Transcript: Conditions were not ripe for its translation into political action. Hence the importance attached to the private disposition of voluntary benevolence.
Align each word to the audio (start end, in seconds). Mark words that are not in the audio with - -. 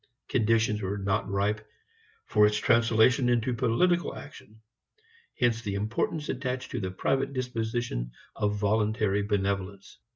Conditions 0.29 0.81
were 0.81 0.97
not 0.97 1.29
ripe 1.29 1.63
for 2.25 2.47
its 2.47 2.57
translation 2.57 3.29
into 3.29 3.53
political 3.53 4.15
action. 4.15 4.61
Hence 5.39 5.61
the 5.61 5.75
importance 5.75 6.27
attached 6.27 6.71
to 6.71 6.79
the 6.79 6.89
private 6.89 7.33
disposition 7.33 8.13
of 8.35 8.55
voluntary 8.55 9.21
benevolence. 9.21 9.99